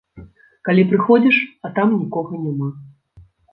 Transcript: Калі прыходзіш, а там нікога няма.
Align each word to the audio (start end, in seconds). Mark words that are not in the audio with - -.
Калі 0.69 0.85
прыходзіш, 0.93 1.37
а 1.69 1.71
там 1.77 1.95
нікога 2.01 2.43
няма. 2.49 2.75